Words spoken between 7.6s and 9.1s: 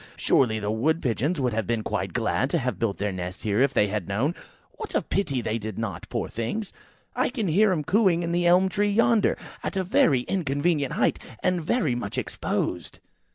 them cooing in the elm tree